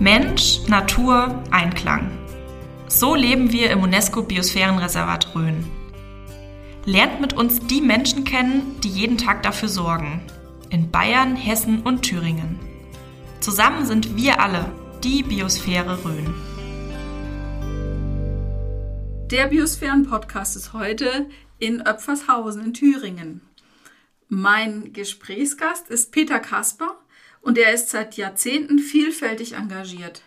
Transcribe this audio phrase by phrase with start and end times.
[0.00, 2.16] Mensch, Natur, Einklang.
[2.86, 5.66] So leben wir im UNESCO-Biosphärenreservat Rhön.
[6.84, 10.20] Lernt mit uns die Menschen kennen, die jeden Tag dafür sorgen.
[10.70, 12.60] In Bayern, Hessen und Thüringen.
[13.40, 14.70] Zusammen sind wir alle
[15.02, 16.32] die Biosphäre Rhön.
[19.32, 21.28] Der Biosphären-Podcast ist heute
[21.58, 23.40] in Öpfershausen in Thüringen.
[24.28, 26.97] Mein Gesprächsgast ist Peter Kasper
[27.40, 30.22] und er ist seit Jahrzehnten vielfältig engagiert.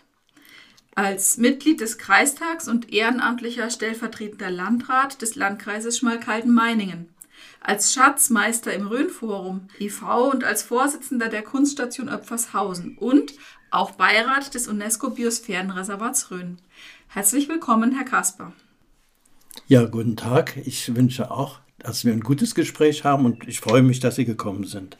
[0.95, 7.07] Als Mitglied des Kreistags und ehrenamtlicher stellvertretender Landrat des Landkreises Schmalkalden-Meiningen,
[7.61, 10.31] als Schatzmeister im Rhönforum e.V.
[10.31, 13.33] und als Vorsitzender der Kunststation Öpfershausen und
[13.69, 16.57] auch Beirat des UNESCO-Biosphärenreservats Rhön.
[17.07, 18.51] Herzlich willkommen, Herr Kasper.
[19.67, 20.57] Ja, guten Tag.
[20.65, 24.25] Ich wünsche auch, dass wir ein gutes Gespräch haben und ich freue mich, dass Sie
[24.25, 24.97] gekommen sind.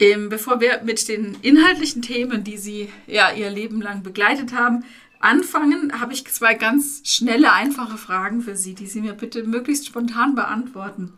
[0.00, 4.84] Ähm, bevor wir mit den inhaltlichen Themen, die Sie ja Ihr Leben lang begleitet haben,
[5.18, 9.86] anfangen, habe ich zwei ganz schnelle, einfache Fragen für Sie, die Sie mir bitte möglichst
[9.86, 11.14] spontan beantworten.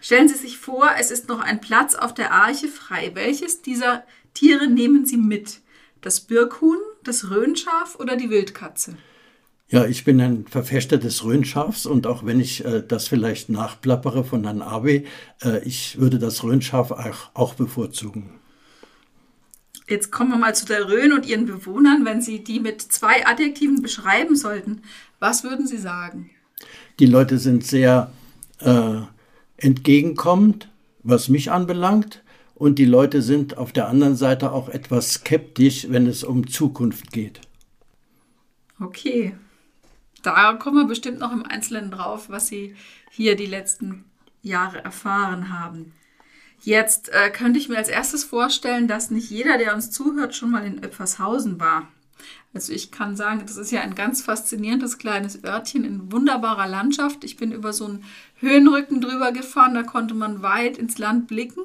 [0.00, 3.12] Stellen Sie sich vor, es ist noch ein Platz auf der Arche frei.
[3.14, 4.04] Welches dieser
[4.34, 5.60] Tiere nehmen Sie mit?
[6.02, 8.96] Das Birkhuhn, das Röhnschaf oder die Wildkatze?
[9.70, 14.24] Ja, ich bin ein Verfechter des Rhönschafs und auch wenn ich äh, das vielleicht nachplappere
[14.24, 15.04] von Herrn Abe,
[15.42, 18.30] äh, ich würde das Rhönschaf auch, auch bevorzugen.
[19.86, 22.06] Jetzt kommen wir mal zu der Rhön und ihren Bewohnern.
[22.06, 24.82] Wenn Sie die mit zwei Adjektiven beschreiben sollten,
[25.18, 26.30] was würden Sie sagen?
[26.98, 28.10] Die Leute sind sehr
[28.60, 29.00] äh,
[29.58, 30.70] entgegenkommend,
[31.02, 32.22] was mich anbelangt.
[32.54, 37.12] Und die Leute sind auf der anderen Seite auch etwas skeptisch, wenn es um Zukunft
[37.12, 37.40] geht.
[38.80, 39.34] Okay,
[40.22, 42.74] da kommen wir bestimmt noch im Einzelnen drauf, was Sie
[43.10, 44.04] hier die letzten
[44.42, 45.92] Jahre erfahren haben.
[46.60, 50.50] Jetzt äh, könnte ich mir als erstes vorstellen, dass nicht jeder, der uns zuhört, schon
[50.50, 51.88] mal in Öpfershausen war.
[52.52, 57.22] Also ich kann sagen, das ist ja ein ganz faszinierendes kleines Örtchen in wunderbarer Landschaft.
[57.22, 58.04] Ich bin über so einen
[58.36, 61.62] Höhenrücken drüber gefahren, da konnte man weit ins Land blicken.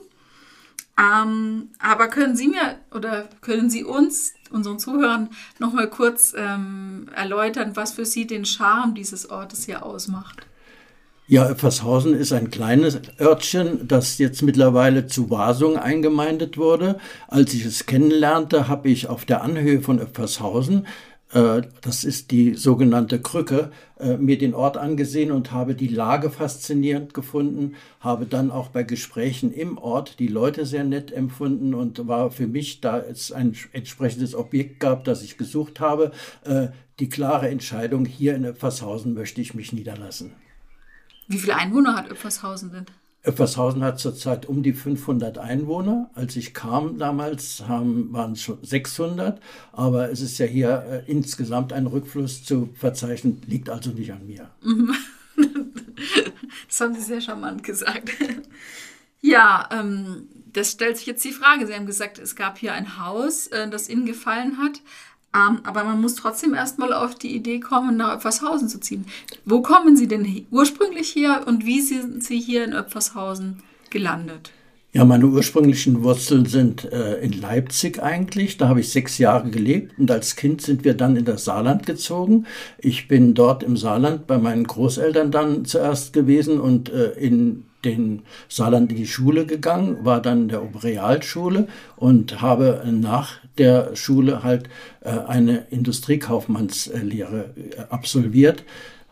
[0.98, 7.10] Ähm, aber können Sie mir oder können Sie uns, unseren Zuhörern, noch mal kurz ähm,
[7.16, 10.46] erläutern, was für Sie den Charme dieses Ortes hier ausmacht?
[11.26, 17.00] Ja, Öpfershausen ist ein kleines Örtchen, das jetzt mittlerweile zu Wasung eingemeindet wurde.
[17.28, 20.86] Als ich es kennenlernte, habe ich auf der Anhöhe von Öpfershausen
[21.34, 23.72] äh, das ist die sogenannte Krücke,
[24.04, 28.84] äh, mir den Ort angesehen und habe die Lage faszinierend gefunden, habe dann auch bei
[28.84, 33.56] Gesprächen im Ort die Leute sehr nett empfunden und war für mich, da es ein
[33.72, 36.12] entsprechendes Objekt gab, das ich gesucht habe,
[36.44, 36.68] äh,
[37.00, 40.34] die klare Entscheidung, hier in Öpfershausen möchte ich mich niederlassen.
[41.28, 42.86] Wie viele Einwohner hat Öpfershausen denn?
[43.24, 46.10] Öpfershausen hat zurzeit um die 500 Einwohner.
[46.14, 49.40] Als ich kam damals, waren es schon 600.
[49.72, 54.28] Aber es ist ja hier äh, insgesamt ein Rückfluss zu verzeichnen, liegt also nicht an
[54.28, 54.50] mir.
[56.68, 58.10] das haben Sie sehr charmant gesagt.
[59.22, 61.66] ja, ähm, das stellt sich jetzt die Frage.
[61.66, 64.82] Sie haben gesagt, es gab hier ein Haus, äh, das Ihnen gefallen hat.
[65.36, 69.06] Ähm, aber man muss trotzdem erstmal auf die Idee kommen, nach Öpfershausen zu ziehen.
[69.46, 74.52] Wo kommen Sie denn ursprünglich her und wie sind Sie hier in Öpfershausen gelandet?
[74.96, 78.58] Ja, meine ursprünglichen Wurzeln sind äh, in Leipzig eigentlich.
[78.58, 81.88] Da habe ich sechs Jahre gelebt und als Kind sind wir dann in das Saarland
[81.88, 82.46] gezogen.
[82.78, 88.22] Ich bin dort im Saarland bei meinen Großeltern dann zuerst gewesen und äh, in den
[88.50, 94.44] Saarland in die Schule gegangen, war dann in der Oberrealschule und habe nach der Schule
[94.44, 94.70] halt
[95.02, 98.64] äh, eine Industriekaufmannslehre äh, absolviert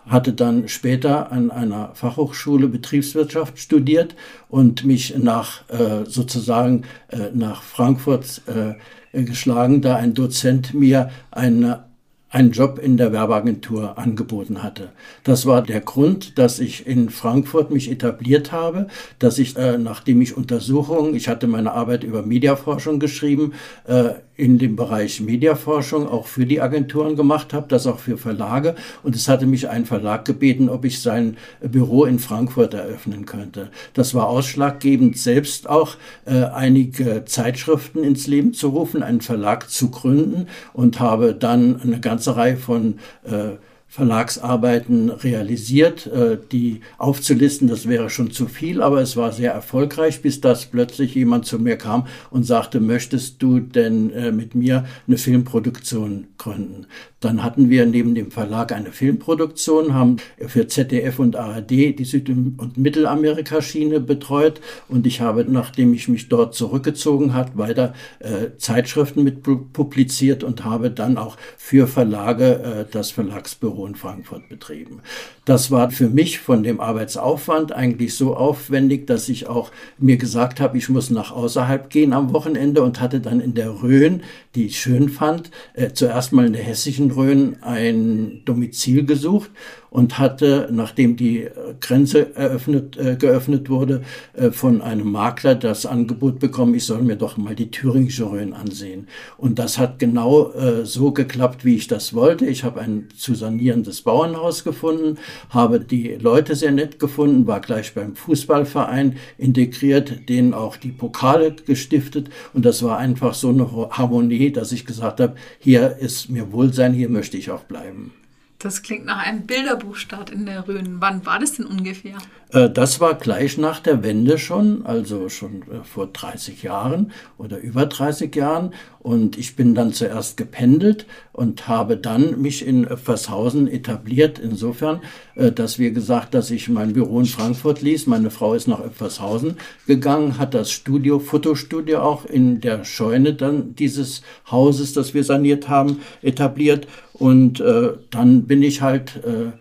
[0.08, 4.16] hatte dann später an einer Fachhochschule Betriebswirtschaft studiert
[4.50, 11.91] und mich nach äh, sozusagen äh, nach Frankfurt äh, geschlagen, da ein Dozent mir eine
[12.32, 14.90] einen Job in der Werbeagentur angeboten hatte.
[15.24, 18.88] Das war der Grund, dass ich in Frankfurt mich etabliert habe,
[19.20, 23.52] dass ich, äh, nachdem ich Untersuchungen, ich hatte meine Arbeit über Mediaforschung geschrieben,
[23.86, 28.76] äh, in dem Bereich Mediaforschung auch für die Agenturen gemacht habe, das auch für Verlage.
[29.04, 33.70] Und es hatte mich ein Verlag gebeten, ob ich sein Büro in Frankfurt eröffnen könnte.
[33.94, 35.96] Das war ausschlaggebend, selbst auch
[36.26, 42.00] äh, einige Zeitschriften ins Leben zu rufen, einen Verlag zu gründen und habe dann eine
[42.00, 43.58] ganze Reihe von äh,
[43.92, 46.08] Verlagsarbeiten realisiert.
[46.08, 50.66] Äh, die aufzulisten, das wäre schon zu viel, aber es war sehr erfolgreich, bis das
[50.66, 56.28] plötzlich jemand zu mir kam und sagte, möchtest du denn äh, mit mir eine Filmproduktion
[56.38, 56.88] gründen?
[57.20, 60.18] Dann hatten wir neben dem Verlag eine Filmproduktion, haben
[60.48, 66.30] für ZDF und ARD die Süd- und Mittelamerika-Schiene betreut und ich habe, nachdem ich mich
[66.30, 72.86] dort zurückgezogen hat, weiter äh, Zeitschriften mit publiziert und habe dann auch für Verlage äh,
[72.90, 75.02] das Verlagsbüro in Frankfurt betrieben.
[75.46, 80.60] Das war für mich von dem Arbeitsaufwand eigentlich so aufwendig, dass ich auch mir gesagt
[80.60, 84.24] habe, ich muss nach außerhalb gehen am Wochenende und hatte dann in der Rhön,
[84.56, 89.52] die ich schön fand, äh, zuerst mal in der hessischen Rhön ein Domizil gesucht
[89.92, 91.48] und hatte, nachdem die
[91.82, 94.02] Grenze eröffnet, äh, geöffnet wurde,
[94.34, 98.54] äh, von einem Makler das Angebot bekommen, ich soll mir doch mal die thüringische Rhön
[98.54, 99.10] ansehen.
[99.38, 102.46] Und das hat genau äh, so geklappt, wie ich das wollte.
[102.46, 105.18] Ich habe ein zu sanierendes Bauernhaus gefunden,
[105.50, 111.54] habe die Leute sehr nett gefunden, war gleich beim Fußballverein integriert, denen auch die Pokale
[111.66, 112.30] gestiftet.
[112.54, 116.94] Und das war einfach so eine Harmonie, dass ich gesagt habe, hier ist mir Wohlsein,
[116.94, 118.14] hier möchte ich auch bleiben.
[118.62, 120.98] Das klingt nach einem Bilderbuchstart in der Rhön.
[121.00, 122.18] Wann war das denn ungefähr?
[122.54, 127.58] Äh, das war gleich nach der Wende schon, also schon äh, vor 30 Jahren oder
[127.58, 128.74] über 30 Jahren.
[129.00, 134.38] Und ich bin dann zuerst gependelt und habe dann mich in Öpfershausen etabliert.
[134.38, 135.02] Insofern,
[135.34, 138.06] äh, dass wir gesagt, dass ich mein Büro in Frankfurt ließ.
[138.06, 143.76] Meine Frau ist nach Öpfershausen gegangen, hat das Studio, Fotostudio auch in der Scheune dann
[143.76, 144.22] dieses
[144.52, 146.86] Hauses, das wir saniert haben, etabliert.
[147.22, 149.52] Und äh, dann bin ich halt äh,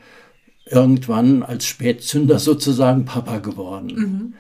[0.75, 3.87] irgendwann als Spätzünder sozusagen Papa geworden.
[3.95, 4.35] Mhm.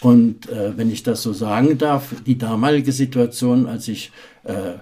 [0.00, 4.12] Und äh, wenn ich das so sagen darf, die damalige Situation, als ich
[4.44, 4.74] äh,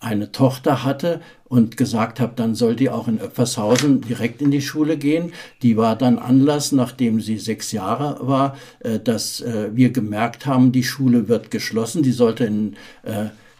[0.00, 4.62] eine Tochter hatte und gesagt habe, dann soll die auch in Öpfershausen direkt in die
[4.62, 5.34] Schule gehen.
[5.60, 10.72] Die war dann Anlass, nachdem sie sechs Jahre war, äh, dass äh, wir gemerkt haben,
[10.72, 12.02] die Schule wird geschlossen.
[12.02, 12.76] Die sollte in,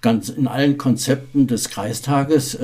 [0.00, 2.56] ganz in allen Konzepten des Kreistages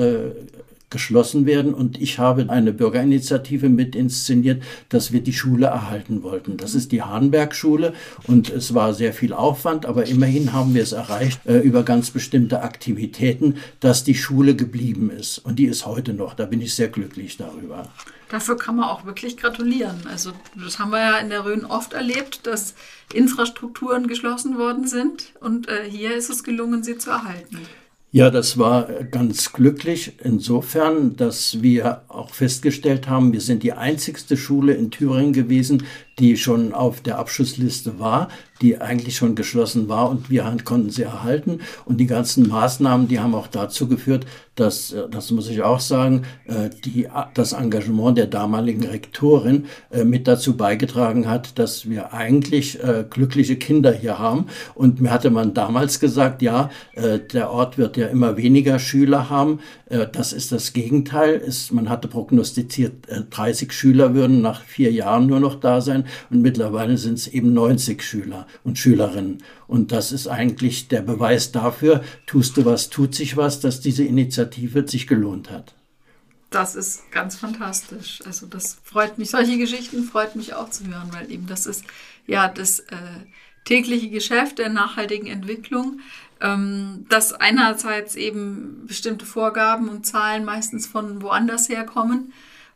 [0.97, 1.75] geschlossen werden.
[1.75, 6.57] Und ich habe eine Bürgerinitiative mit inszeniert, dass wir die Schule erhalten wollten.
[6.57, 7.93] Das ist die Hahnberg-Schule
[8.25, 12.09] und es war sehr viel Aufwand, aber immerhin haben wir es erreicht äh, über ganz
[12.09, 15.37] bestimmte Aktivitäten, dass die Schule geblieben ist.
[15.37, 16.33] Und die ist heute noch.
[16.33, 17.87] Da bin ich sehr glücklich darüber.
[18.29, 20.01] Dafür kann man auch wirklich gratulieren.
[20.09, 22.73] Also das haben wir ja in der Rhön oft erlebt, dass
[23.13, 27.59] Infrastrukturen geschlossen worden sind und äh, hier ist es gelungen, sie zu erhalten.
[28.17, 34.37] Ja, das war ganz glücklich insofern, dass wir auch festgestellt haben, wir sind die einzigste
[34.37, 35.83] Schule in Thüringen gewesen,
[36.19, 38.29] die schon auf der Abschussliste war,
[38.61, 41.59] die eigentlich schon geschlossen war und wir konnten sie erhalten.
[41.85, 44.25] Und die ganzen Maßnahmen, die haben auch dazu geführt,
[44.55, 50.03] dass, äh, das muss ich auch sagen, äh, die, das Engagement der damaligen Rektorin äh,
[50.03, 52.79] mit dazu beigetragen hat, dass wir eigentlich
[53.09, 54.47] glückliche Kinder hier haben.
[54.73, 59.59] Und mir hatte man damals gesagt, ja, der Ort wird ja immer weniger Schüler haben.
[59.89, 61.49] Das ist das Gegenteil.
[61.71, 66.97] Man hatte prognostiziert, 30 Schüler würden nach vier Jahren nur noch da sein und mittlerweile
[66.97, 69.43] sind es eben 90 Schüler und Schülerinnen.
[69.67, 74.03] Und das ist eigentlich der Beweis dafür, tust du was, tut sich was, dass diese
[74.03, 75.73] Initiative sich gelohnt hat.
[76.49, 78.21] Das ist ganz fantastisch.
[78.25, 81.85] Also das freut mich, solche Geschichten freut mich auch zu hören, weil eben das ist
[82.25, 82.95] ja das äh,
[83.63, 85.99] tägliche Geschäft der nachhaltigen Entwicklung,
[86.41, 92.33] ähm, dass einerseits eben bestimmte Vorgaben und Zahlen meistens von woanders herkommen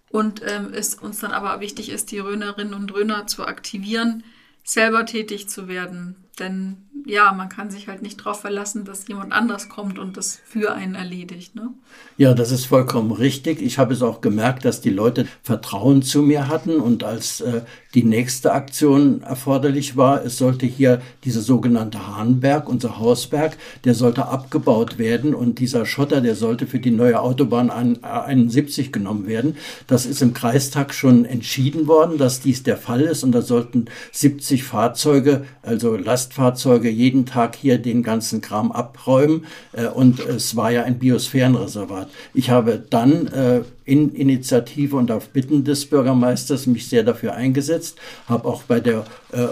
[0.09, 4.23] und ähm, es uns dann aber wichtig ist, die Röhnerinnen und Röner zu aktivieren,
[4.63, 6.15] selber tätig zu werden.
[6.39, 10.40] Denn ja, man kann sich halt nicht darauf verlassen, dass jemand anders kommt und das
[10.44, 11.56] für einen erledigt.
[11.56, 11.69] Ne?
[12.18, 13.61] Ja, das ist vollkommen richtig.
[13.61, 17.61] Ich habe es auch gemerkt, dass die Leute Vertrauen zu mir hatten und als äh,
[17.94, 24.28] die nächste Aktion erforderlich war, es sollte hier dieser sogenannte Hahnberg, unser Hausberg, der sollte
[24.28, 29.57] abgebaut werden und dieser Schotter, der sollte für die neue Autobahn 71 genommen werden.
[29.87, 33.85] Das ist im Kreistag schon entschieden worden, dass dies der Fall ist und da sollten
[34.11, 40.71] 70 Fahrzeuge, also Lastfahrzeuge, jeden Tag hier den ganzen Kram abräumen äh, und es war
[40.71, 42.10] ja ein Biosphärenreservat.
[42.33, 47.98] Ich habe dann äh, in Initiative und auf Bitten des Bürgermeisters mich sehr dafür eingesetzt,
[48.28, 49.48] habe auch bei der äh,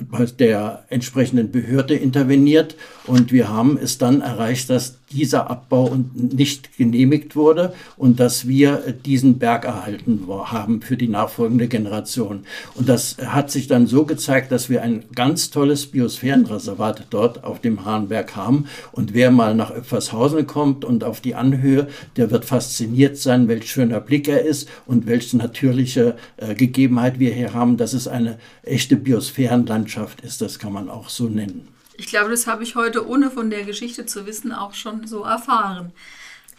[0.00, 6.76] bei der entsprechenden Behörde interveniert und wir haben es dann erreicht, dass dieser Abbau nicht
[6.76, 12.44] genehmigt wurde und dass wir diesen Berg erhalten haben für die nachfolgende Generation.
[12.74, 17.60] Und das hat sich dann so gezeigt, dass wir ein ganz tolles Biosphärenreservat dort auf
[17.60, 18.66] dem Hahnberg haben.
[18.92, 23.70] Und wer mal nach Öpfershausen kommt und auf die Anhöhe, der wird fasziniert sein, welch
[23.70, 28.38] schöner Blick er ist und welche natürliche äh, Gegebenheit wir hier haben, dass es eine
[28.62, 30.40] echte Biosphärenlandschaft ist.
[30.40, 31.77] Das kann man auch so nennen.
[31.98, 35.24] Ich glaube, das habe ich heute, ohne von der Geschichte zu wissen, auch schon so
[35.24, 35.92] erfahren.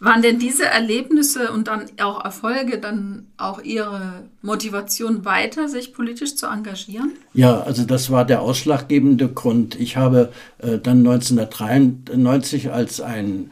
[0.01, 6.35] Waren denn diese Erlebnisse und dann auch Erfolge dann auch Ihre Motivation weiter, sich politisch
[6.35, 7.13] zu engagieren?
[7.33, 9.79] Ja, also das war der ausschlaggebende Grund.
[9.79, 13.51] Ich habe äh, dann 1993 als ein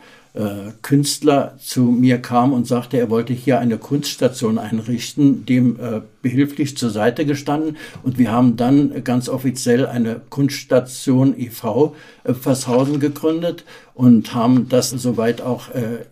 [0.81, 6.77] Künstler zu mir kam und sagte, er wollte hier eine Kunststation einrichten, dem äh, behilflich
[6.77, 7.77] zur Seite gestanden.
[8.03, 11.95] Und wir haben dann ganz offiziell eine Kunststation e.V.
[12.23, 16.05] Äh, Vershausen gegründet und haben das soweit auch äh,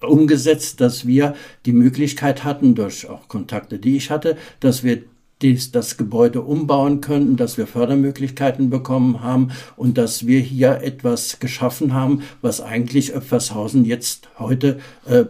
[0.00, 1.34] umgesetzt, dass wir
[1.66, 5.02] die Möglichkeit hatten, durch auch Kontakte, die ich hatte, dass wir
[5.42, 11.38] dies, das Gebäude umbauen könnten, dass wir Fördermöglichkeiten bekommen haben und dass wir hier etwas
[11.40, 15.24] geschaffen haben, was eigentlich Öpfershausen jetzt heute äh,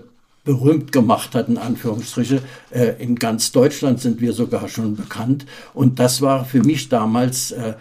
[0.45, 2.41] berühmt gemacht hat, in Anführungsstriche.
[2.71, 5.45] Äh, in ganz Deutschland sind wir sogar schon bekannt.
[5.75, 7.75] Und das war für mich damals äh,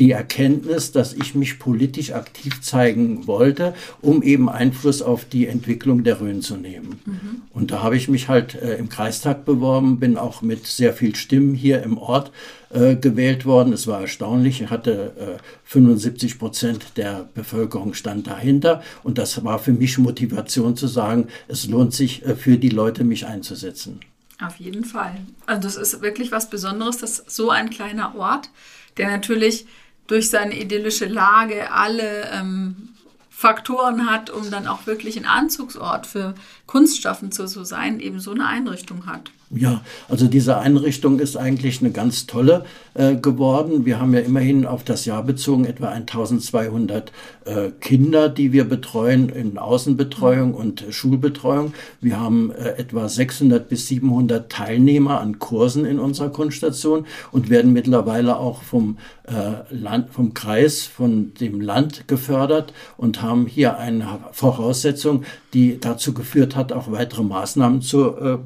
[0.00, 6.04] die Erkenntnis, dass ich mich politisch aktiv zeigen wollte, um eben Einfluss auf die Entwicklung
[6.04, 7.00] der Rhön zu nehmen.
[7.04, 7.42] Mhm.
[7.52, 11.14] Und da habe ich mich halt äh, im Kreistag beworben, bin auch mit sehr viel
[11.14, 12.32] Stimmen hier im Ort
[12.70, 13.74] äh, gewählt worden.
[13.74, 19.58] Es war erstaunlich, ich hatte äh, 75 Prozent der Bevölkerung stand dahinter und das war
[19.58, 24.00] für mich Motivation zu sagen, es lohnt sich äh, für die Leute, mich einzusetzen.
[24.40, 25.16] Auf jeden Fall.
[25.44, 28.48] Also das ist wirklich was Besonderes, dass so ein kleiner Ort,
[28.96, 29.66] der natürlich
[30.10, 32.88] durch seine idyllische Lage alle ähm,
[33.30, 36.34] Faktoren hat, um dann auch wirklich ein Anzugsort für
[36.66, 39.30] Kunstschaffen zu, zu sein, eben so eine Einrichtung hat.
[39.52, 42.64] Ja, also diese Einrichtung ist eigentlich eine ganz tolle
[42.94, 43.84] äh, geworden.
[43.84, 47.10] Wir haben ja immerhin auf das Jahr bezogen etwa 1200
[47.46, 51.74] äh, Kinder, die wir betreuen in Außenbetreuung und Schulbetreuung.
[52.00, 57.72] Wir haben äh, etwa 600 bis 700 Teilnehmer an Kursen in unserer Kunststation und werden
[57.72, 64.20] mittlerweile auch vom äh, Land, vom Kreis, von dem Land gefördert und haben hier eine
[64.30, 68.38] Voraussetzung, die dazu geführt hat, auch weitere Maßnahmen zu äh,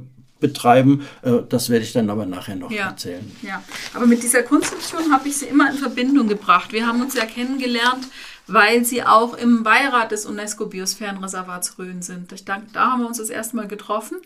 [0.44, 1.06] betreiben.
[1.22, 2.88] Äh, das werde ich dann aber nachher noch ja.
[2.88, 3.24] erzählen.
[3.40, 3.62] Ja,
[3.94, 6.72] aber mit dieser Konstruktion habe ich sie immer in Verbindung gebracht.
[6.72, 8.06] Wir haben uns ja kennengelernt,
[8.46, 12.30] weil sie auch im Beirat des UNESCO-Biosphärenreservats Rhön sind.
[12.32, 14.18] Ich denke, da haben wir uns das erste Mal getroffen.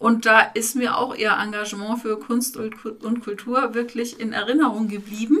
[0.00, 5.38] Und da ist mir auch ihr Engagement für Kunst und Kultur wirklich in Erinnerung geblieben.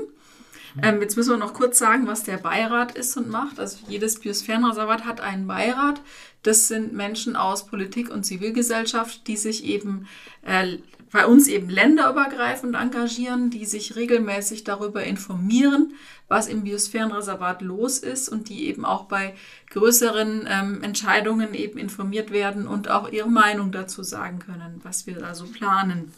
[0.82, 3.58] Ähm, jetzt müssen wir noch kurz sagen, was der Beirat ist und macht.
[3.58, 6.00] Also jedes Biosphärenreservat hat einen Beirat.
[6.42, 10.06] Das sind Menschen aus Politik und Zivilgesellschaft, die sich eben
[10.42, 10.78] äh,
[11.12, 15.94] bei uns eben länderübergreifend engagieren, die sich regelmäßig darüber informieren,
[16.28, 19.34] was im Biosphärenreservat los ist und die eben auch bei
[19.70, 25.16] größeren ähm, Entscheidungen eben informiert werden und auch ihre Meinung dazu sagen können, was wir
[25.16, 26.12] da so planen.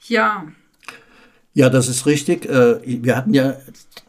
[0.00, 0.46] Ja,
[1.56, 2.46] ja, das ist richtig.
[2.46, 3.54] Äh, wir hatten ja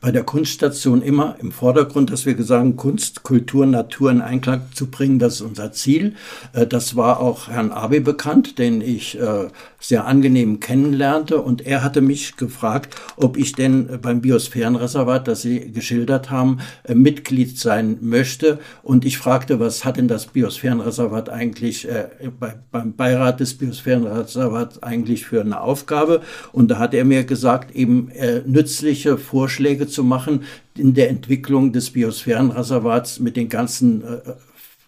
[0.01, 4.61] bei der Kunststation immer im Vordergrund, dass wir gesagt haben, Kunst, Kultur, Natur in Einklang
[4.73, 6.15] zu bringen, das ist unser Ziel.
[6.53, 9.47] Äh, das war auch Herrn Abe bekannt, den ich äh,
[9.79, 11.39] sehr angenehm kennenlernte.
[11.39, 16.57] Und er hatte mich gefragt, ob ich denn beim Biosphärenreservat, das Sie geschildert haben,
[16.91, 18.57] Mitglied sein möchte.
[18.81, 21.87] Und ich fragte, was hat denn das Biosphärenreservat eigentlich
[22.71, 26.21] beim Beirat des Biosphärenreservats eigentlich für eine Aufgabe?
[26.51, 30.43] Und da hat er mir gesagt, gesagt, eben äh, nützliche Vorschläge zu machen
[30.77, 34.19] in der Entwicklung des Biosphärenreservats mit den ganzen äh,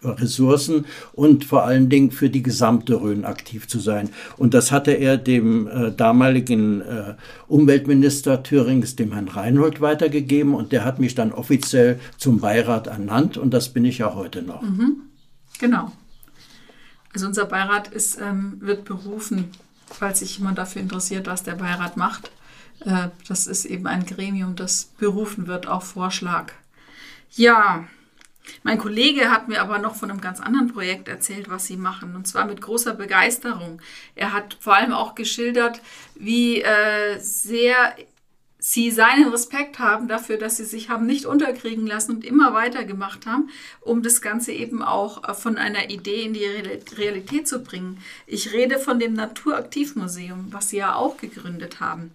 [0.02, 4.08] Ressourcen und vor allen Dingen für die gesamte Rhön aktiv zu sein.
[4.38, 7.14] Und das hatte er dem äh, damaligen äh,
[7.48, 13.36] Umweltminister Thürings, dem Herrn Reinhold, weitergegeben und der hat mich dann offiziell zum Beirat ernannt
[13.36, 14.62] und das bin ich ja heute noch.
[14.62, 15.02] Mhm.
[15.60, 15.92] Genau.
[17.12, 19.50] Also unser Beirat ist, ähm, wird berufen,
[19.92, 22.30] falls sich jemand dafür interessiert, was der Beirat macht.
[22.84, 26.52] Äh, das ist eben ein Gremium, das berufen wird auf Vorschlag.
[27.32, 27.86] Ja,
[28.62, 32.16] mein Kollege hat mir aber noch von einem ganz anderen Projekt erzählt, was sie machen,
[32.16, 33.80] und zwar mit großer Begeisterung.
[34.14, 35.80] Er hat vor allem auch geschildert,
[36.14, 37.94] wie äh, sehr
[38.70, 43.24] sie seinen Respekt haben dafür, dass sie sich haben nicht unterkriegen lassen und immer weitergemacht
[43.24, 43.48] haben,
[43.80, 46.44] um das Ganze eben auch äh, von einer Idee in die
[46.96, 47.98] Realität zu bringen.
[48.26, 52.10] Ich rede von dem Naturaktivmuseum, was sie ja auch gegründet haben.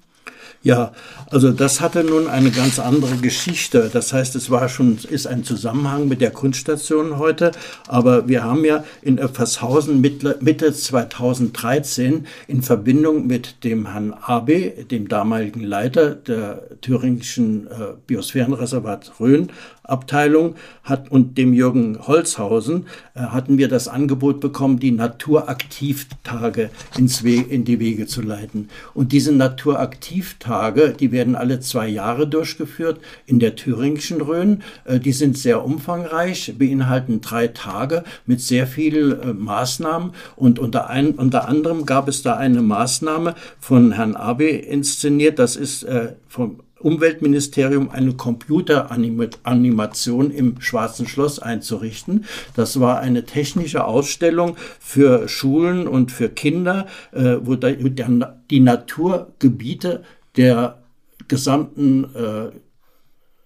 [0.62, 0.94] Ja,
[1.30, 3.90] also das hatte nun eine ganz andere Geschichte.
[3.92, 7.52] Das heißt, es war schon, ist ein Zusammenhang mit der Kunststation heute.
[7.88, 15.10] Aber wir haben ja in Effershausen Mitte 2013 in Verbindung mit dem Herrn Abe, dem
[15.10, 19.52] damaligen Leiter der thüringischen äh, Biosphärenreservat Rhön,
[19.84, 22.86] Abteilung hat und dem Jürgen Holzhausen
[23.16, 28.70] äh, hatten wir das Angebot bekommen, die Naturaktivtage ins We in die Wege zu leiten.
[28.94, 34.64] Und diese Naturaktivtage, die werden alle zwei Jahre durchgeführt in der thüringischen Rhön.
[34.86, 40.12] Äh, die sind sehr umfangreich, beinhalten drei Tage mit sehr vielen äh, Maßnahmen.
[40.38, 45.40] Und unter, ein, unter anderem gab es da eine Maßnahme von Herrn Abe inszeniert.
[45.40, 52.26] Das ist äh, vom Umweltministerium eine Computeranimation im Schwarzen Schloss einzurichten.
[52.56, 60.04] Das war eine technische Ausstellung für Schulen und für Kinder, äh, wo die Naturgebiete
[60.38, 60.84] der
[61.28, 62.52] gesamten äh,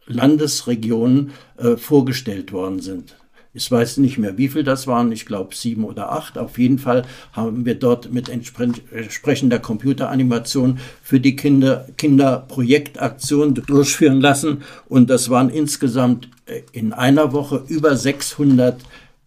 [0.08, 3.16] Landesregionen äh, vorgestellt worden sind.
[3.58, 5.12] Ich weiß nicht mehr, wie viel das waren.
[5.12, 6.38] Ich glaube sieben oder acht.
[6.38, 14.62] Auf jeden Fall haben wir dort mit entsprechender Computeranimation für die Kinder Kinderprojektaktionen durchführen lassen.
[14.88, 18.80] Und das waren insgesamt äh, in einer Woche über 600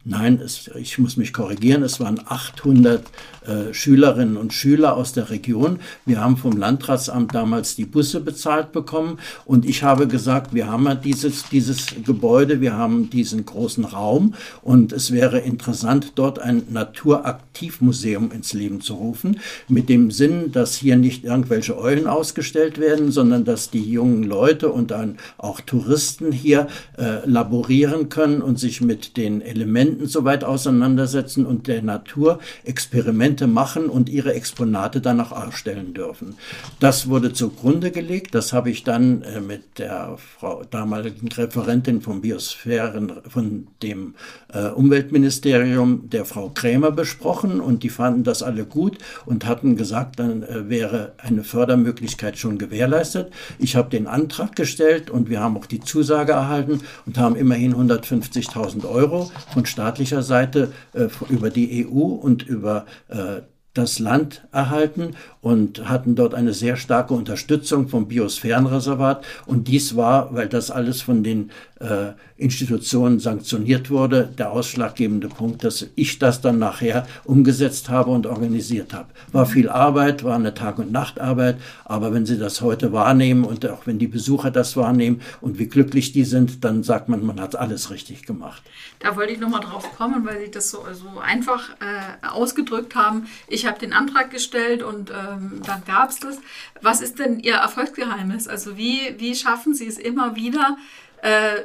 [0.03, 3.05] Nein, es, ich muss mich korrigieren, es waren 800
[3.47, 5.79] äh, Schülerinnen und Schüler aus der Region.
[6.07, 10.87] Wir haben vom Landratsamt damals die Busse bezahlt bekommen und ich habe gesagt, wir haben
[10.87, 16.63] ja dieses, dieses Gebäude, wir haben diesen großen Raum und es wäre interessant, dort ein
[16.71, 19.39] Naturaktivmuseum ins Leben zu rufen,
[19.69, 24.71] mit dem Sinn, dass hier nicht irgendwelche Eulen ausgestellt werden, sondern dass die jungen Leute
[24.71, 30.25] und dann auch Touristen hier äh, laborieren können und sich mit den Elementen Elementen so
[30.25, 36.35] weit auseinandersetzen und der Natur Experimente machen und ihre Exponate dann auch ausstellen dürfen.
[36.79, 38.35] Das wurde zugrunde gelegt.
[38.35, 44.15] Das habe ich dann äh, mit der Frau, damaligen Referentin vom Biosphären, von dem
[44.53, 50.19] äh, Umweltministerium, der Frau Krämer besprochen und die fanden das alle gut und hatten gesagt,
[50.19, 53.33] dann äh, wäre eine Fördermöglichkeit schon gewährleistet.
[53.59, 57.75] Ich habe den Antrag gestellt und wir haben auch die Zusage erhalten und haben immerhin
[57.75, 63.41] 150.000 Euro von Staat staatlicher Seite äh, über die EU und über äh,
[63.73, 69.25] das Land erhalten und hatten dort eine sehr starke Unterstützung vom Biosphärenreservat.
[69.47, 75.65] Und dies war, weil das alles von den äh, Institutionen sanktioniert wurde, der ausschlaggebende Punkt,
[75.65, 79.09] dass ich das dann nachher umgesetzt habe und organisiert habe.
[79.33, 83.67] War viel Arbeit, war eine Tag- und Nachtarbeit, aber wenn Sie das heute wahrnehmen und
[83.67, 87.41] auch wenn die Besucher das wahrnehmen und wie glücklich die sind, dann sagt man, man
[87.41, 88.63] hat alles richtig gemacht.
[89.01, 93.27] Da wollte ich nochmal drauf kommen, weil Sie das so, so einfach äh, ausgedrückt haben.
[93.49, 96.39] Ich habe den Antrag gestellt und ähm, dann gab es das.
[96.83, 98.49] Was ist denn Ihr Erfolgsgeheimnis?
[98.49, 100.77] Also wie, wie schaffen Sie es immer wieder,
[101.23, 101.65] äh,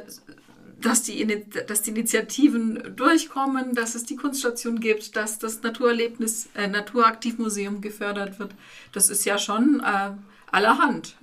[0.80, 6.68] dass die, dass die Initiativen durchkommen, dass es die Kunststation gibt, dass das Naturerlebnis, äh,
[6.68, 8.52] Naturaktivmuseum gefördert wird.
[8.92, 10.10] Das ist ja schon äh,
[10.50, 11.16] allerhand.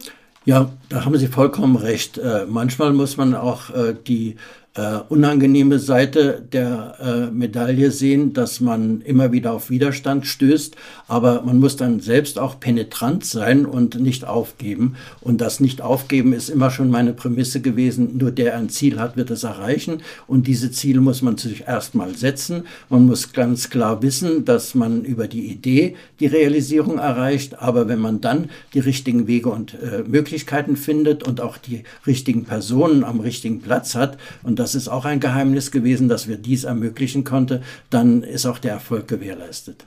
[0.46, 2.17] Ja, da haben Sie vollkommen recht.
[2.17, 4.36] Äh, manchmal muss man auch äh, die
[4.75, 10.75] äh, unangenehme Seite der äh, Medaille sehen, dass man immer wieder auf Widerstand stößt,
[11.07, 14.95] aber man muss dann selbst auch penetrant sein und nicht aufgeben.
[15.21, 18.17] Und das Nicht-Aufgeben ist immer schon meine Prämisse gewesen.
[18.17, 20.01] Nur der ein Ziel hat, wird es erreichen.
[20.25, 22.63] Und diese Ziele muss man sich erstmal setzen.
[22.89, 27.62] Man muss ganz klar wissen, dass man über die Idee die Realisierung erreicht.
[27.62, 32.45] Aber wenn man dann die richtigen Wege und äh, Möglichkeiten findet und auch die richtigen
[32.45, 36.63] Personen am richtigen Platz hat und das ist auch ein Geheimnis gewesen, dass wir dies
[36.63, 39.86] ermöglichen konnte, dann ist auch der Erfolg gewährleistet.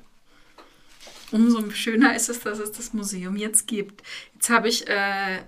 [1.33, 4.03] Umso schöner ist es, dass es das Museum jetzt gibt.
[4.35, 5.41] Jetzt habe ich äh,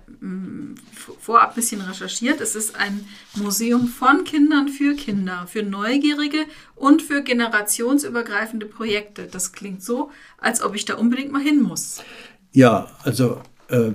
[1.19, 2.41] vorab ein bisschen recherchiert.
[2.41, 9.27] Es ist ein Museum von Kindern für Kinder, für Neugierige und für generationsübergreifende Projekte.
[9.27, 12.01] Das klingt so, als ob ich da unbedingt mal hin muss.
[12.51, 13.43] Ja, also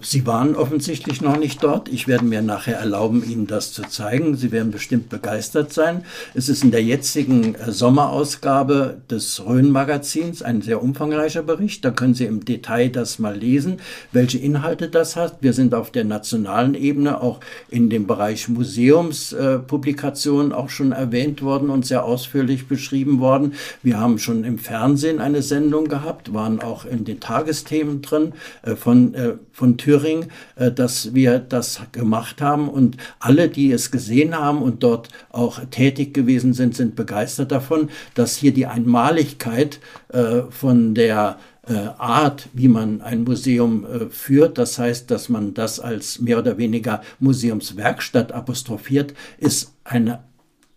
[0.03, 1.89] Sie waren offensichtlich noch nicht dort.
[1.89, 4.37] Ich werde mir nachher erlauben, Ihnen das zu zeigen.
[4.37, 6.05] Sie werden bestimmt begeistert sein.
[6.33, 11.85] Es ist in der jetzigen äh, Sommerausgabe des Rhön-Magazins ein sehr umfangreicher Bericht.
[11.85, 13.81] Da können Sie im Detail das mal lesen,
[14.13, 15.39] welche Inhalte das hat.
[15.41, 21.43] Wir sind auf der nationalen Ebene auch in dem Bereich Museumspublikationen äh, auch schon erwähnt
[21.43, 23.55] worden und sehr ausführlich beschrieben worden.
[23.83, 28.35] Wir haben schon im Fernsehen eine Sendung gehabt, waren auch in den Tagesthemen drin
[28.77, 29.15] von,
[29.53, 32.69] von von Thüringen, äh, dass wir das gemacht haben.
[32.69, 37.89] Und alle, die es gesehen haben und dort auch tätig gewesen sind, sind begeistert davon,
[38.15, 39.81] dass hier die Einmaligkeit
[40.13, 45.81] äh, von der äh, Art, wie man ein Museum führt, das heißt, dass man das
[45.81, 50.25] als mehr oder weniger Museumswerkstatt apostrophiert, ist eine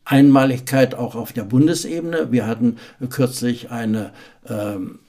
[0.05, 2.31] Einmaligkeit auch auf der Bundesebene.
[2.31, 2.77] Wir hatten
[3.09, 4.11] kürzlich eine
[4.47, 4.99] ähm,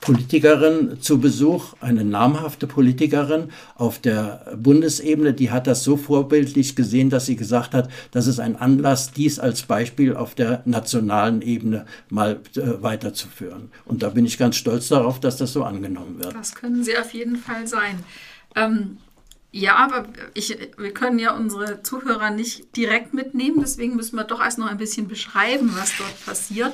[0.00, 7.10] Politikerin zu Besuch, eine namhafte Politikerin auf der Bundesebene, die hat das so vorbildlich gesehen,
[7.10, 11.84] dass sie gesagt hat, das ist ein Anlass, dies als Beispiel auf der nationalen Ebene
[12.08, 13.70] mal äh, weiterzuführen.
[13.84, 16.34] Und da bin ich ganz stolz darauf, dass das so angenommen wird.
[16.34, 18.02] Das können Sie auf jeden Fall sein.
[18.56, 18.96] Ähm,
[19.52, 24.40] ja, aber ich, wir können ja unsere Zuhörer nicht direkt mitnehmen, deswegen müssen wir doch
[24.40, 26.72] erst noch ein bisschen beschreiben, was dort passiert.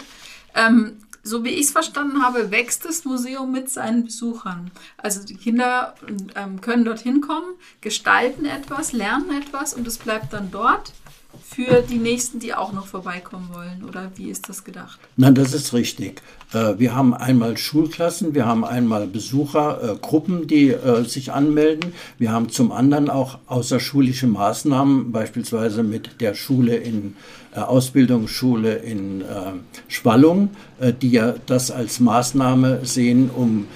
[0.55, 4.71] Ähm, so wie ich es verstanden habe, wächst das Museum mit seinen Besuchern.
[4.97, 5.95] Also die Kinder
[6.35, 10.93] ähm, können dorthin kommen, gestalten etwas, lernen etwas und es bleibt dann dort
[11.42, 13.85] für die Nächsten, die auch noch vorbeikommen wollen?
[13.88, 14.99] Oder wie ist das gedacht?
[15.16, 16.22] Nein, das ist richtig.
[16.53, 21.92] Äh, wir haben einmal Schulklassen, wir haben einmal Besuchergruppen, äh, die äh, sich anmelden.
[22.18, 27.16] Wir haben zum anderen auch außerschulische Maßnahmen, beispielsweise mit der Schule in
[27.55, 29.25] Ausbildungsschule in
[29.88, 30.51] Schwallung,
[31.01, 33.66] die ja das als Maßnahme sehen, um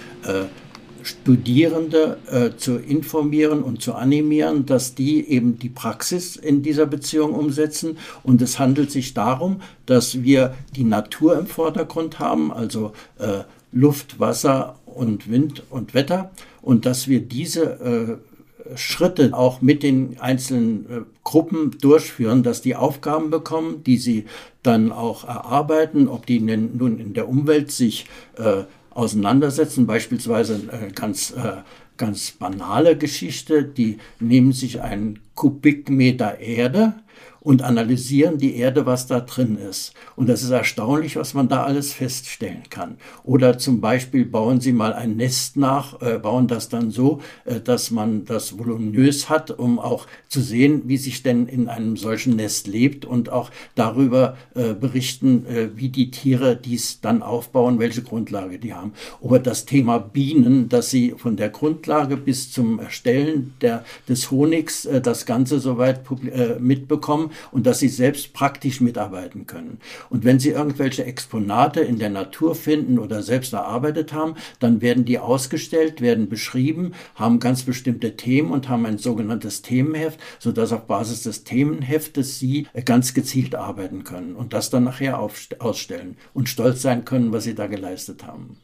[1.02, 7.34] Studierende äh, zu informieren und zu animieren, dass die eben die Praxis in dieser Beziehung
[7.34, 7.98] umsetzen.
[8.22, 14.18] Und es handelt sich darum, dass wir die Natur im Vordergrund haben, also äh, Luft,
[14.18, 16.30] Wasser und Wind und Wetter,
[16.62, 22.76] und dass wir diese äh, Schritte auch mit den einzelnen äh, Gruppen durchführen, dass die
[22.76, 24.26] Aufgaben bekommen, die sie
[24.62, 28.64] dann auch erarbeiten, ob die nun in der Umwelt sich äh,
[29.00, 29.86] auseinandersetzen.
[29.86, 31.62] Beispielsweise äh, ganz, äh,
[31.96, 36.92] ganz banale Geschichte, die nehmen sich einen Kubikmeter Erde
[37.40, 39.94] und analysieren die Erde, was da drin ist.
[40.14, 42.96] Und das ist erstaunlich, was man da alles feststellen kann.
[43.24, 47.60] Oder zum Beispiel bauen Sie mal ein Nest nach, äh, bauen das dann so, äh,
[47.60, 52.36] dass man das voluminös hat, um auch zu sehen, wie sich denn in einem solchen
[52.36, 58.02] Nest lebt und auch darüber äh, berichten, äh, wie die Tiere dies dann aufbauen, welche
[58.02, 58.92] Grundlage die haben.
[59.20, 64.84] Oder das Thema Bienen, dass Sie von der Grundlage bis zum Erstellen der, des Honigs
[64.84, 69.78] äh, das Ganze soweit äh, mitbekommen und dass sie selbst praktisch mitarbeiten können.
[70.08, 75.04] Und wenn sie irgendwelche Exponate in der Natur finden oder selbst erarbeitet haben, dann werden
[75.04, 80.88] die ausgestellt, werden beschrieben, haben ganz bestimmte Themen und haben ein sogenanntes Themenheft, sodass auf
[80.88, 86.82] Basis des Themenheftes sie ganz gezielt arbeiten können und das dann nachher ausstellen und stolz
[86.82, 88.56] sein können, was sie da geleistet haben.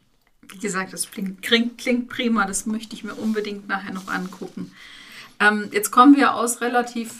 [0.49, 4.71] Wie gesagt, das klingt, klingt prima, das möchte ich mir unbedingt nachher noch angucken.
[5.39, 7.11] Ähm, jetzt kommen wir aus relativ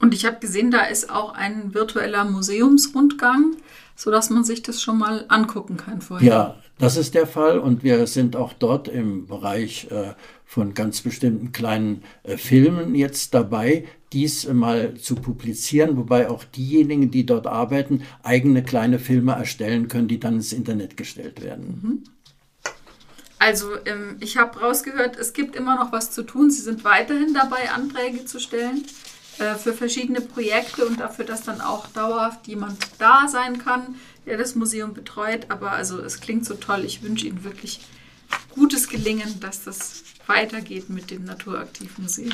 [0.00, 3.54] Und ich habe gesehen, da ist auch ein virtueller Museumsrundgang,
[3.96, 6.28] so dass man sich das schon mal angucken kann vorher.
[6.28, 10.12] Ja, das ist der Fall und wir sind auch dort im Bereich äh,
[10.44, 17.10] von ganz bestimmten kleinen äh, Filmen jetzt dabei, dies mal zu publizieren, wobei auch diejenigen,
[17.10, 21.80] die dort arbeiten, eigene kleine Filme erstellen können, die dann ins Internet gestellt werden.
[21.82, 22.04] Mhm.
[23.38, 26.50] Also ähm, ich habe rausgehört, es gibt immer noch was zu tun.
[26.50, 28.84] Sie sind weiterhin dabei, Anträge zu stellen
[29.36, 34.54] für verschiedene Projekte und dafür, dass dann auch dauerhaft jemand da sein kann, der das
[34.54, 35.46] Museum betreut.
[35.50, 36.84] Aber also es klingt so toll.
[36.84, 37.80] Ich wünsche Ihnen wirklich
[38.54, 42.32] gutes Gelingen, dass das weitergeht mit dem Naturaktivmuseum.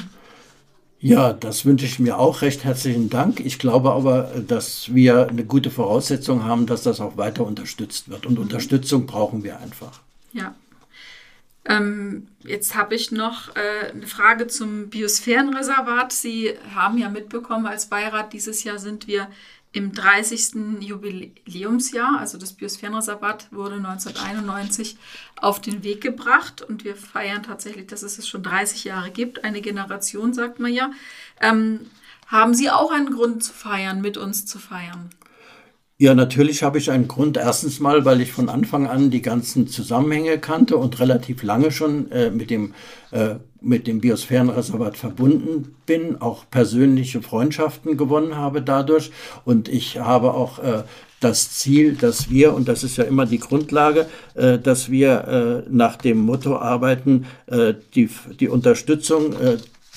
[1.00, 2.42] Ja, das wünsche ich mir auch.
[2.42, 3.40] Recht herzlichen Dank.
[3.40, 8.24] Ich glaube aber, dass wir eine gute Voraussetzung haben, dass das auch weiter unterstützt wird.
[8.24, 8.42] Und mhm.
[8.42, 10.00] Unterstützung brauchen wir einfach.
[10.32, 10.54] Ja.
[11.64, 16.12] Ähm, jetzt habe ich noch äh, eine Frage zum Biosphärenreservat.
[16.12, 19.28] Sie haben ja mitbekommen, als Beirat dieses Jahr sind wir
[19.72, 20.80] im 30.
[20.80, 24.98] Jubiläumsjahr, also das Biosphärenreservat wurde 1991
[25.36, 29.44] auf den Weg gebracht und wir feiern tatsächlich, dass es es schon 30 Jahre gibt.
[29.44, 30.90] Eine Generation, sagt man ja.
[31.40, 31.90] Ähm,
[32.26, 35.10] haben Sie auch einen Grund zu feiern, mit uns zu feiern?
[36.02, 37.36] Ja, natürlich habe ich einen Grund.
[37.36, 42.10] Erstens mal, weil ich von Anfang an die ganzen Zusammenhänge kannte und relativ lange schon
[42.10, 42.74] äh, mit dem
[43.12, 49.12] äh, mit dem Biosphärenreservat verbunden bin, auch persönliche Freundschaften gewonnen habe dadurch.
[49.44, 50.82] Und ich habe auch äh,
[51.20, 55.70] das Ziel, dass wir, und das ist ja immer die Grundlage, äh, dass wir äh,
[55.70, 58.10] nach dem Motto arbeiten, äh, die,
[58.40, 59.36] die Unterstützung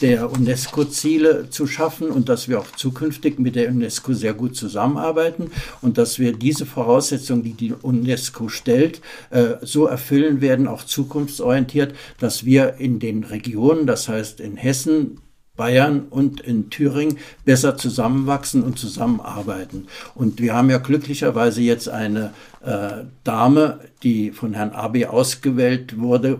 [0.01, 5.51] der UNESCO-Ziele zu schaffen und dass wir auch zukünftig mit der UNESCO sehr gut zusammenarbeiten
[5.81, 11.95] und dass wir diese Voraussetzungen, die die UNESCO stellt, äh, so erfüllen werden, auch zukunftsorientiert,
[12.19, 15.21] dass wir in den Regionen, das heißt in Hessen,
[15.55, 19.87] Bayern und in Thüringen besser zusammenwachsen und zusammenarbeiten.
[20.13, 26.39] Und wir haben ja glücklicherweise jetzt eine äh, Dame, die von Herrn Abi ausgewählt wurde,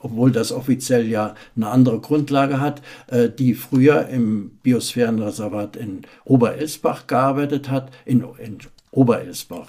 [0.00, 7.06] obwohl das offiziell ja eine andere Grundlage hat, äh, die früher im Biosphärenreservat in Oberelsbach
[7.06, 8.58] gearbeitet hat, in, in
[8.90, 9.68] Oberelsbach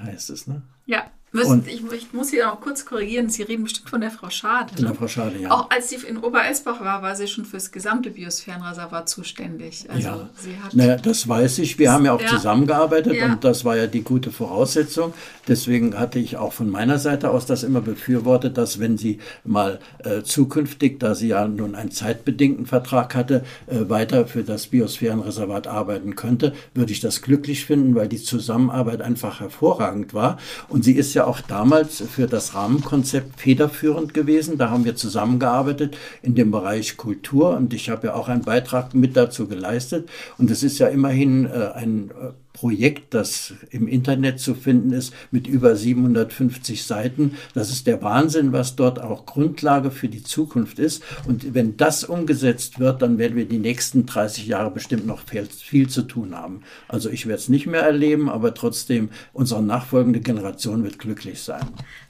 [0.00, 0.62] heißt es, ne?
[0.86, 1.10] Ja.
[1.30, 3.28] Müssen, ich, ich, muss Sie auch kurz korrigieren.
[3.28, 4.74] Sie reden bestimmt von der Frau Schade.
[4.76, 4.88] Ne?
[4.88, 5.50] Der Frau Schade, ja.
[5.50, 9.84] Auch als sie in Oberelsbach war, war sie schon für das gesamte Biosphärenreservat zuständig.
[9.90, 10.30] Also ja.
[10.72, 11.78] naja, das weiß ich.
[11.78, 12.28] Wir haben ja auch ja.
[12.28, 13.26] zusammengearbeitet ja.
[13.26, 15.12] und das war ja die gute Voraussetzung.
[15.46, 19.80] Deswegen hatte ich auch von meiner Seite aus das immer befürwortet, dass wenn sie mal
[20.04, 25.66] äh, zukünftig, da sie ja nun einen zeitbedingten Vertrag hatte, äh, weiter für das Biosphärenreservat
[25.66, 30.38] arbeiten könnte, würde ich das glücklich finden, weil die Zusammenarbeit einfach hervorragend war.
[30.68, 34.56] Und sie ist ja ja auch damals für das Rahmenkonzept federführend gewesen.
[34.56, 38.94] Da haben wir zusammengearbeitet in dem Bereich Kultur und ich habe ja auch einen Beitrag
[38.94, 40.08] mit dazu geleistet.
[40.38, 45.14] Und es ist ja immerhin äh, ein äh, Projekt, das im Internet zu finden ist,
[45.30, 47.36] mit über 750 Seiten.
[47.54, 51.04] Das ist der Wahnsinn, was dort auch Grundlage für die Zukunft ist.
[51.28, 55.46] Und wenn das umgesetzt wird, dann werden wir die nächsten 30 Jahre bestimmt noch viel,
[55.46, 56.62] viel zu tun haben.
[56.88, 61.64] Also ich werde es nicht mehr erleben, aber trotzdem, unsere nachfolgende Generation wird glücklich sein.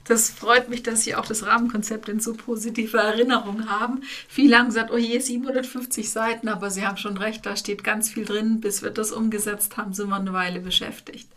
[0.09, 4.01] Das freut mich, dass Sie auch das Rahmenkonzept in so positive Erinnerung haben.
[4.27, 8.09] Viele haben gesagt, oh je, 750 Seiten, aber Sie haben schon recht, da steht ganz
[8.09, 8.59] viel drin.
[8.59, 11.29] Bis wir das umgesetzt haben, sind wir eine Weile beschäftigt.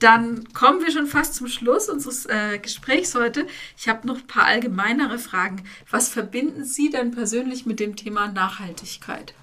[0.00, 3.46] Dann kommen wir schon fast zum Schluss unseres äh, Gesprächs heute.
[3.76, 5.64] Ich habe noch ein paar allgemeinere Fragen.
[5.90, 9.34] Was verbinden Sie denn persönlich mit dem Thema Nachhaltigkeit?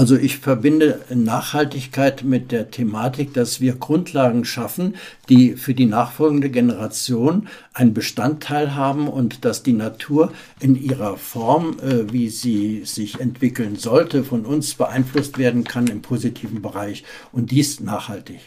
[0.00, 4.94] Also ich verbinde Nachhaltigkeit mit der Thematik, dass wir Grundlagen schaffen,
[5.28, 11.78] die für die nachfolgende Generation einen Bestandteil haben und dass die Natur in ihrer Form,
[11.80, 17.50] äh, wie sie sich entwickeln sollte, von uns beeinflusst werden kann im positiven Bereich und
[17.50, 18.40] dies nachhaltig.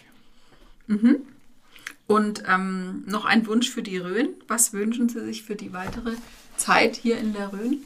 [0.87, 1.17] Mhm.
[2.07, 4.29] Und ähm, noch ein Wunsch für die Rhön.
[4.47, 6.13] Was wünschen Sie sich für die weitere
[6.57, 7.83] Zeit hier in der Rhön?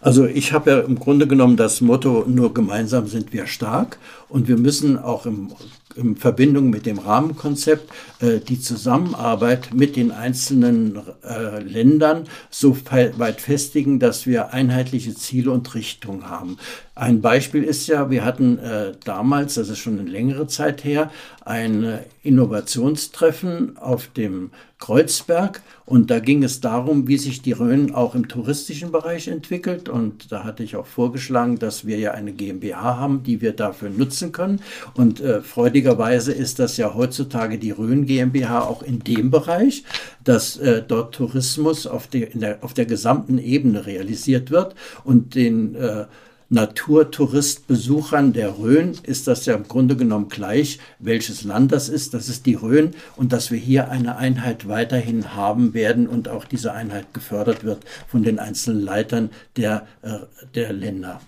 [0.00, 4.48] Also ich habe ja im Grunde genommen das Motto, nur gemeinsam sind wir stark und
[4.48, 5.52] wir müssen auch im,
[5.94, 7.90] in Verbindung mit dem Rahmenkonzept
[8.20, 15.50] äh, die Zusammenarbeit mit den einzelnen äh, Ländern so weit festigen, dass wir einheitliche Ziele
[15.50, 16.58] und Richtungen haben.
[16.94, 21.10] Ein Beispiel ist ja, wir hatten äh, damals, das ist schon eine längere Zeit her,
[21.46, 25.62] ein Innovationstreffen auf dem Kreuzberg.
[25.86, 29.88] Und da ging es darum, wie sich die Rhön auch im touristischen Bereich entwickelt.
[29.88, 33.90] Und da hatte ich auch vorgeschlagen, dass wir ja eine GmbH haben, die wir dafür
[33.90, 34.60] nutzen können.
[34.94, 39.84] Und äh, freudigerweise ist das ja heutzutage die Rhön GmbH auch in dem Bereich,
[40.24, 44.74] dass äh, dort Tourismus auf, die, der, auf der gesamten Ebene realisiert wird.
[45.04, 46.06] Und den äh,
[46.48, 52.14] Naturtouristbesuchern der Rhön ist das ja im Grunde genommen gleich, welches Land das ist.
[52.14, 56.44] Das ist die Rhön und dass wir hier eine Einheit weiterhin haben werden und auch
[56.44, 60.18] diese Einheit gefördert wird von den einzelnen Leitern der, äh,
[60.54, 61.20] der Länder.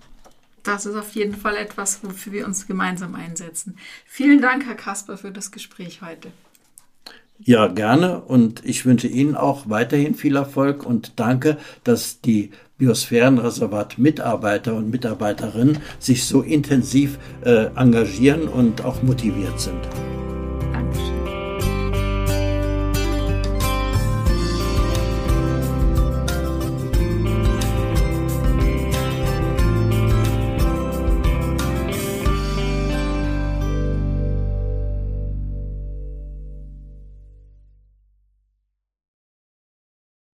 [0.63, 3.77] Das ist auf jeden Fall etwas, wofür wir uns gemeinsam einsetzen.
[4.07, 6.31] Vielen Dank, Herr Kasper, für das Gespräch heute.
[7.41, 8.21] Ja, gerne.
[8.21, 15.79] Und ich wünsche Ihnen auch weiterhin viel Erfolg und danke, dass die Biosphärenreservat-Mitarbeiter und Mitarbeiterinnen
[15.99, 20.08] sich so intensiv äh, engagieren und auch motiviert sind.